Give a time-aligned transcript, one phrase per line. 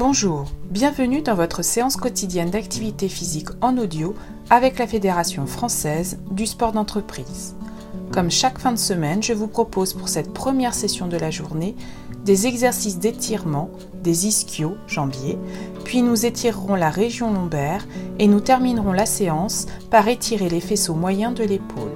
[0.00, 4.14] Bonjour, bienvenue dans votre séance quotidienne d'activité physique en audio
[4.48, 7.54] avec la Fédération française du sport d'entreprise.
[8.10, 11.76] Comme chaque fin de semaine, je vous propose pour cette première session de la journée
[12.24, 13.68] des exercices d'étirement
[14.02, 15.36] des ischios, jambiers,
[15.84, 17.86] puis nous étirerons la région lombaire
[18.18, 21.92] et nous terminerons la séance par étirer les faisceaux moyens de l'épaule.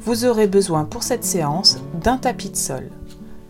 [0.00, 2.90] Vous aurez besoin pour cette séance d'un tapis de sol.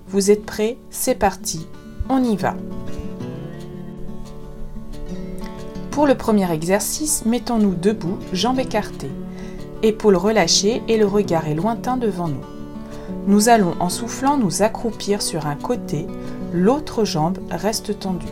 [0.06, 1.66] Vous êtes prêts C'est parti,
[2.10, 2.54] on y va.
[5.90, 9.10] Pour le premier exercice, mettons-nous debout, jambes écartées,
[9.82, 12.44] épaules relâchées et le regard est lointain devant nous.
[13.26, 16.06] Nous allons en soufflant nous accroupir sur un côté,
[16.52, 18.26] l'autre jambe reste tendue.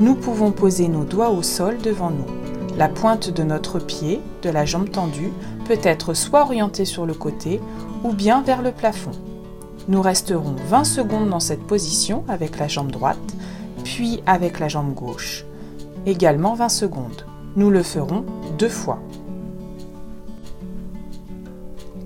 [0.00, 2.26] Nous pouvons poser nos doigts au sol devant nous.
[2.76, 5.32] La pointe de notre pied, de la jambe tendue,
[5.64, 7.58] peut être soit orientée sur le côté
[8.04, 9.12] ou bien vers le plafond.
[9.88, 13.34] Nous resterons 20 secondes dans cette position avec la jambe droite,
[13.82, 15.46] puis avec la jambe gauche.
[16.06, 17.26] Également 20 secondes.
[17.56, 18.24] Nous le ferons
[18.58, 19.00] deux fois.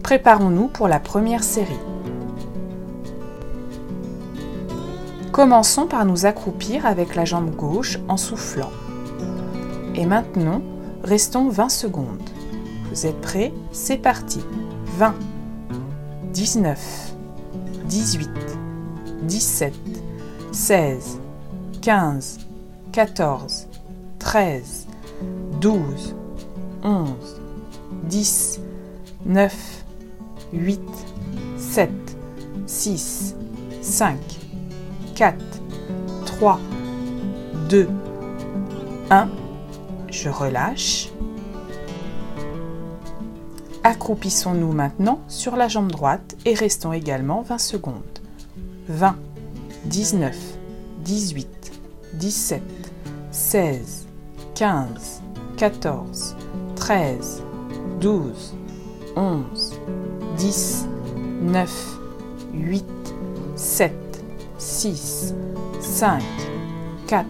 [0.02, 1.78] Préparons-nous pour la première série.
[5.32, 8.72] Commençons par nous accroupir avec la jambe gauche en soufflant.
[9.94, 10.62] Et maintenant,
[11.04, 12.30] restons 20 secondes.
[12.90, 13.52] Vous êtes prêts?
[13.70, 14.40] C'est parti.
[14.96, 15.14] 20,
[16.32, 17.12] 19,
[17.84, 18.30] 18,
[19.24, 19.74] 17,
[20.52, 21.20] 16,
[21.82, 22.38] 15,
[22.92, 23.68] 14,
[24.20, 24.86] 13,
[25.60, 26.14] 12,
[26.84, 27.40] 11,
[28.04, 28.60] 10,
[29.26, 29.84] 9,
[30.52, 30.80] 8,
[31.58, 31.90] 7,
[32.66, 33.34] 6,
[33.82, 34.18] 5,
[35.16, 35.36] 4,
[36.26, 36.60] 3,
[37.68, 37.88] 2,
[39.10, 39.28] 1.
[40.10, 41.08] Je relâche.
[43.82, 48.18] Accroupissons-nous maintenant sur la jambe droite et restons également 20 secondes.
[48.88, 49.16] 20,
[49.86, 50.36] 19,
[51.04, 51.72] 18,
[52.14, 52.62] 17,
[53.30, 54.06] 16,
[54.60, 55.22] 15,
[55.56, 56.36] 14,
[56.76, 57.42] 13,
[57.98, 58.54] 12,
[59.16, 59.80] 11,
[60.36, 61.98] 10, 9,
[62.52, 62.84] 8,
[63.56, 63.94] 7,
[64.58, 65.34] 6,
[65.80, 66.22] 5,
[67.06, 67.26] 4,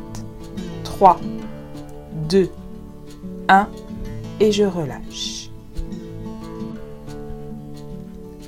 [0.83, 1.21] 3,
[2.29, 2.51] 2,
[3.49, 3.69] 1
[4.41, 5.51] et je relâche.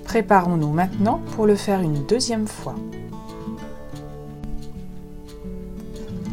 [0.03, 2.75] Préparons-nous maintenant pour le faire une deuxième fois.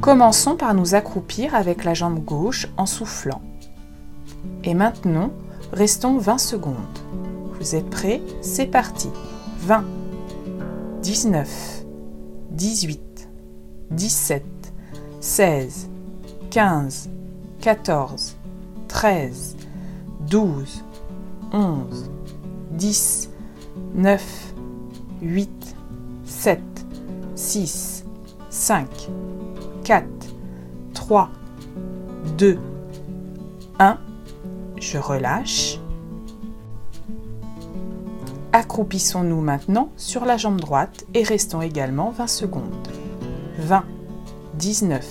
[0.09, 3.44] Commençons par nous accroupir avec la jambe gauche en soufflant.
[4.64, 5.30] Et maintenant,
[5.72, 6.75] restons 20 secondes.
[7.59, 8.20] Vous êtes prêts?
[8.42, 9.12] C'est parti.
[9.59, 9.86] 20,
[11.03, 11.86] 19,
[12.50, 13.30] 18,
[13.92, 14.44] 17,
[15.22, 15.90] 16,
[16.50, 17.09] 15,
[17.62, 18.36] 14,
[18.88, 19.58] 13,
[20.22, 20.86] 12,
[21.53, 22.09] 11,
[22.72, 23.30] 10,
[23.94, 24.53] 9,
[25.22, 25.76] 8,
[26.26, 26.59] 7,
[27.36, 28.06] 6,
[28.50, 28.88] 5,
[29.90, 30.06] 4,
[30.94, 31.32] 3,
[32.38, 32.60] 2,
[33.80, 33.98] 1.
[34.80, 35.80] Je relâche.
[38.54, 42.88] Accroupissons-nous maintenant sur la jambe droite et restons également 20 secondes.
[43.58, 43.84] 20,
[44.60, 45.04] 19,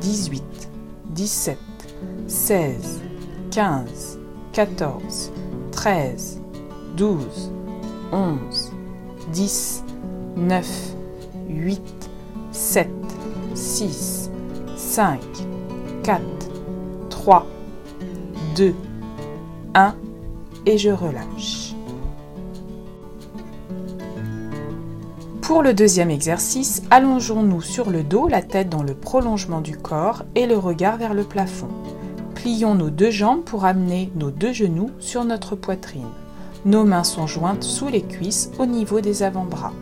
[0.00, 0.42] 18,
[1.10, 1.58] 17,
[2.26, 3.02] 16,
[3.50, 4.18] 15,
[4.54, 5.32] 14,
[5.72, 6.40] 13,
[6.96, 7.52] 12,
[8.12, 8.72] 11,
[9.34, 9.84] 10,
[10.36, 10.94] 9,
[11.50, 12.10] 8,
[12.52, 12.88] 7,
[13.56, 14.30] 6,
[14.76, 15.18] 5,
[16.02, 16.20] 4,
[17.08, 17.46] 3,
[18.54, 18.74] 2,
[19.74, 19.94] 1
[20.66, 21.74] et je relâche.
[25.40, 30.24] Pour le deuxième exercice, allongeons-nous sur le dos, la tête dans le prolongement du corps
[30.34, 31.68] et le regard vers le plafond.
[32.34, 36.10] Plions nos deux jambes pour amener nos deux genoux sur notre poitrine.
[36.66, 39.72] Nos mains sont jointes sous les cuisses au niveau des avant-bras.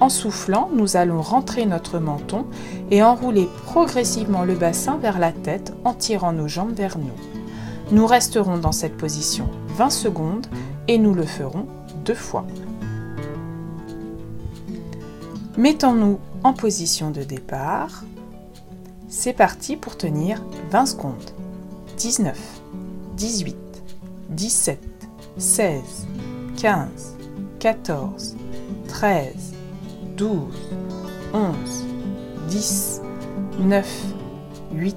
[0.00, 2.46] En soufflant, nous allons rentrer notre menton
[2.90, 7.12] et enrouler progressivement le bassin vers la tête en tirant nos jambes vers nous.
[7.92, 10.46] Nous resterons dans cette position 20 secondes
[10.88, 11.66] et nous le ferons
[12.04, 12.46] deux fois.
[15.58, 18.04] Mettons-nous en position de départ.
[19.08, 21.30] C'est parti pour tenir 20 secondes.
[21.98, 22.38] 19,
[23.16, 23.56] 18,
[24.30, 24.80] 17,
[25.36, 25.82] 16,
[26.56, 26.88] 15,
[27.58, 28.36] 14,
[28.88, 29.59] 13,
[30.20, 30.36] 12,
[31.32, 31.54] 11,
[32.48, 33.00] 10,
[33.58, 34.04] 9,
[34.74, 34.96] 8,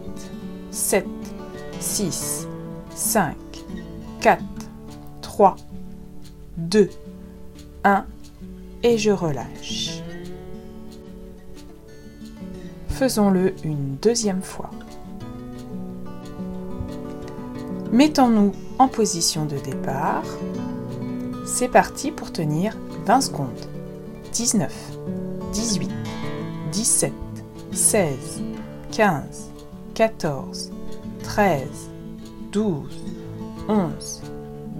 [0.70, 1.06] 7,
[1.80, 2.48] 6,
[2.94, 3.38] 5,
[4.20, 4.44] 4,
[5.22, 5.56] 3,
[6.58, 6.90] 2,
[7.86, 8.06] 1
[8.84, 10.02] et je relâche.
[12.90, 14.72] Faisons-le une deuxième fois.
[17.94, 20.26] Mettons-nous en position de départ.
[21.46, 23.70] C'est parti pour tenir 20 secondes.
[24.34, 24.93] 19,
[25.54, 25.92] 18,
[26.72, 27.14] 17,
[27.72, 28.44] 16,
[28.92, 29.52] 15,
[29.94, 30.72] 14,
[31.24, 31.90] 13,
[32.52, 32.90] 12,
[33.68, 34.22] 11,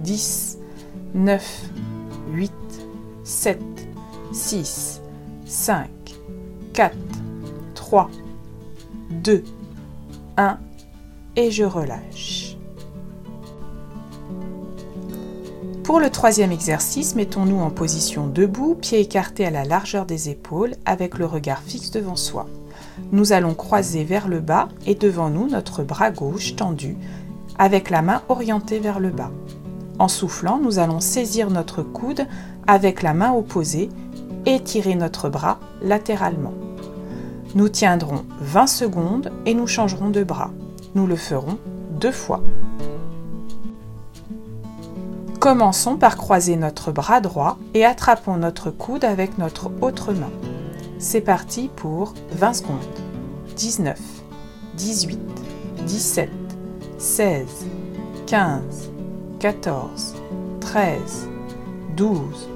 [0.02, 0.58] 10,
[1.14, 1.70] 9,
[2.32, 2.52] 8,
[3.22, 3.58] 7,
[4.32, 5.00] 6,
[5.46, 5.88] 5,
[6.72, 6.96] 4,
[7.74, 8.10] 3,
[9.22, 9.44] 2,
[10.36, 10.58] 1
[11.36, 12.43] et je relâche.
[15.84, 20.76] Pour le troisième exercice, mettons-nous en position debout, pieds écartés à la largeur des épaules,
[20.86, 22.46] avec le regard fixe devant soi.
[23.12, 26.96] Nous allons croiser vers le bas et devant nous notre bras gauche tendu,
[27.58, 29.30] avec la main orientée vers le bas.
[29.98, 32.26] En soufflant, nous allons saisir notre coude
[32.66, 33.90] avec la main opposée
[34.46, 36.54] et tirer notre bras latéralement.
[37.54, 40.50] Nous tiendrons 20 secondes et nous changerons de bras.
[40.94, 41.58] Nous le ferons
[42.00, 42.42] deux fois.
[45.44, 50.30] Commençons par croiser notre bras droit et attrapons notre coude avec notre autre main.
[50.98, 52.78] C'est parti pour 20 secondes.
[53.54, 54.00] 19,
[54.78, 55.20] 18,
[55.84, 56.30] 17,
[56.96, 57.46] 16,
[58.26, 58.90] 15,
[59.38, 60.14] 14,
[60.62, 61.28] 13,
[61.94, 62.48] 12,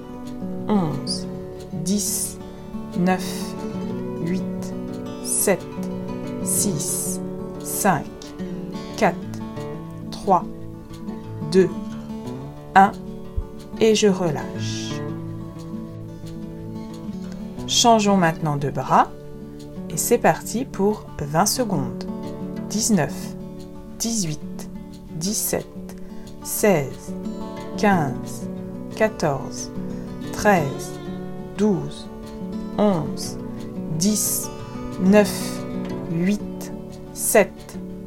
[0.69, 1.27] 11,
[1.85, 2.39] 10,
[3.01, 3.23] 9,
[4.25, 4.43] 8,
[5.27, 5.61] 7,
[6.43, 7.21] 6,
[7.63, 8.07] 5,
[8.97, 9.15] 4,
[10.11, 10.45] 3,
[11.53, 11.69] 2,
[12.79, 12.93] 1
[13.81, 14.93] et je relâche.
[17.67, 19.11] Changeons maintenant de bras
[19.91, 22.05] et c'est parti pour 20 secondes.
[22.71, 23.13] 19,
[23.99, 24.41] 18,
[25.17, 25.67] 17,
[26.45, 26.87] 16,
[27.79, 28.49] 15,
[28.95, 29.73] 14,
[30.33, 30.65] 13,
[31.57, 32.09] 12,
[32.79, 33.39] 11,
[33.99, 34.51] 10,
[35.01, 35.31] 9,
[36.13, 36.73] 8,
[37.13, 37.51] 7,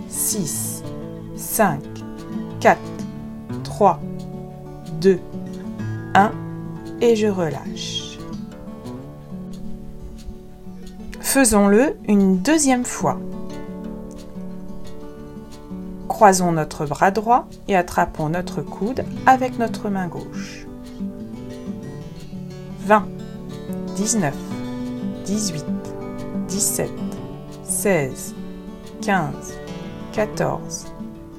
[0.07, 0.83] 6,
[1.35, 1.81] 5,
[2.61, 2.79] 4,
[3.63, 3.99] 3,
[5.01, 5.19] 2,
[6.13, 6.31] 1
[7.01, 8.19] et je relâche.
[11.19, 13.19] Faisons-le une deuxième fois.
[16.07, 20.67] Croisons notre bras droit et attrapons notre coude avec notre main gauche.
[22.81, 23.07] 20,
[23.95, 24.35] 19,
[25.25, 25.65] 18,
[26.47, 26.91] 17,
[27.63, 28.35] 16,
[29.01, 29.33] 15,
[30.13, 30.85] 14,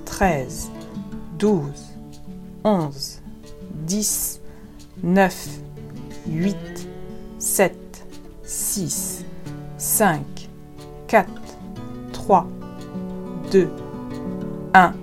[0.05, 0.71] 13,
[1.39, 1.63] 12,
[2.65, 3.22] 11,
[3.93, 4.41] 10,
[5.03, 5.49] 9,
[6.27, 6.57] 8,
[7.39, 8.07] 7,
[8.43, 9.25] 6,
[9.77, 10.49] 5,
[11.09, 11.29] 4,
[12.15, 12.47] 3,
[13.51, 13.69] 2,
[14.73, 14.95] 1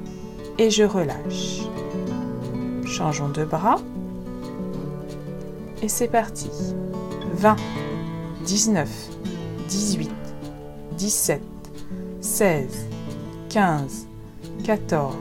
[0.57, 1.67] et je relâche.
[2.83, 3.79] Changeons de bras.
[5.83, 6.49] Et c'est parti.
[7.35, 7.57] 20,
[8.43, 8.89] 19,
[9.67, 10.11] 18,
[10.97, 11.41] 17,
[12.21, 12.87] 16,
[13.49, 14.07] 15,
[14.63, 15.15] 14,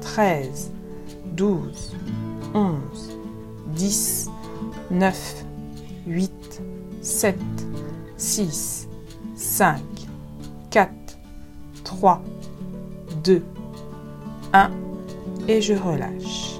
[0.00, 0.70] 13,
[1.34, 1.92] 12,
[2.54, 3.18] 11,
[3.74, 4.30] 10,
[4.90, 5.44] 9,
[6.06, 6.62] 8,
[7.02, 7.36] 7,
[8.16, 8.88] 6,
[9.36, 9.80] 5,
[10.70, 10.90] 4,
[11.84, 12.22] 3,
[13.24, 13.42] 2,
[14.52, 14.70] 1
[15.48, 16.58] et je relâche.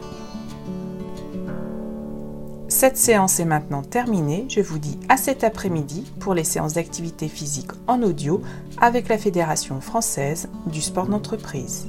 [2.69, 4.47] Cette séance est maintenant terminée.
[4.49, 8.41] Je vous dis à cet après-midi pour les séances d'activité physique en audio
[8.81, 11.89] avec la Fédération française du sport d'entreprise.